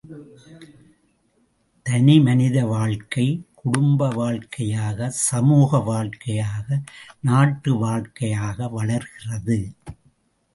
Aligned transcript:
தனி 1.85 2.15
மனித 2.19 2.57
வாழ்க்கை, 2.65 3.25
குடும்ப 3.53 4.07
வாழ்க்கையாக 4.09 5.09
சமூக 5.19 5.79
வாழ்க்கையாக, 5.81 6.67
நாட்டு 7.21 7.73
வாழ்க்கையாக 7.77 8.69
வளர்கிறது! 8.69 9.59